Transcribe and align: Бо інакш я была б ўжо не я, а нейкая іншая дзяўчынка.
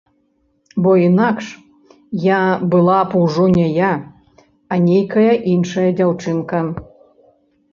Бо 0.85 0.91
інакш 1.07 1.49
я 2.29 2.39
была 2.73 2.95
б 3.11 3.21
ўжо 3.25 3.45
не 3.59 3.67
я, 3.67 3.91
а 4.73 4.81
нейкая 4.87 5.29
іншая 5.53 5.89
дзяўчынка. 6.01 6.65